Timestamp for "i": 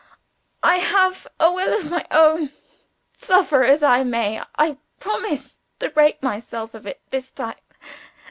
0.63-0.77, 3.83-4.03, 4.57-4.79